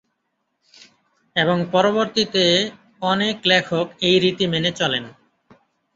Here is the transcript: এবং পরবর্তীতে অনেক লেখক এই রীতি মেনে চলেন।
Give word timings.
এবং 1.35 1.57
পরবর্তীতে 1.71 2.45
অনেক 3.03 3.35
লেখক 3.45 3.85
এই 4.01 4.15
রীতি 4.19 4.45
মেনে 4.47 4.71
চলেন। 4.71 5.03